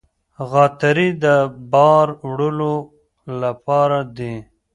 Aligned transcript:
غاتري 0.51 1.09
د 1.23 1.25
بار 1.71 2.07
وړلو 2.29 2.75
لپاره 3.41 3.99
دي. 4.17 4.35